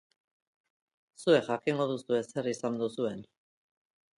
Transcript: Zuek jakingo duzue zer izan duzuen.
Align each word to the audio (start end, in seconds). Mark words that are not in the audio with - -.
Zuek 1.23 1.45
jakingo 1.49 1.87
duzue 1.91 2.23
zer 2.33 2.51
izan 2.53 2.81
duzuen. 2.83 3.25